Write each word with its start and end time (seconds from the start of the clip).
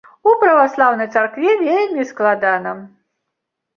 У 0.29 0.31
праваслаўнай 0.43 1.09
царкве 1.17 1.49
вельмі 1.67 2.09
складана. 2.13 2.77